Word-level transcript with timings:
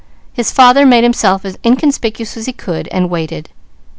His 0.33 0.51
father 0.51 0.83
made 0.83 1.03
himself 1.03 1.45
as 1.45 1.59
inconspicuous 1.63 2.35
as 2.35 2.47
he 2.47 2.53
could 2.53 2.87
and 2.87 3.07
waited. 3.11 3.49